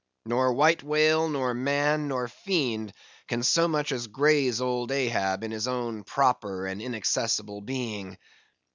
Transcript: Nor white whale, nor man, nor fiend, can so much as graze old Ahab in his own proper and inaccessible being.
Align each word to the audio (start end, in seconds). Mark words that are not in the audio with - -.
Nor 0.25 0.53
white 0.53 0.81
whale, 0.81 1.29
nor 1.29 1.53
man, 1.53 2.07
nor 2.07 2.27
fiend, 2.27 2.91
can 3.27 3.43
so 3.43 3.67
much 3.67 3.91
as 3.91 4.07
graze 4.07 4.59
old 4.59 4.91
Ahab 4.91 5.43
in 5.43 5.51
his 5.51 5.67
own 5.67 6.03
proper 6.03 6.65
and 6.65 6.81
inaccessible 6.81 7.61
being. 7.61 8.17